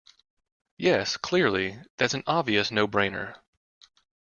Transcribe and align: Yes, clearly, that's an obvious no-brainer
Yes, 0.79 1.15
clearly, 1.15 1.79
that's 1.97 2.15
an 2.15 2.23
obvious 2.25 2.71
no-brainer 2.71 3.37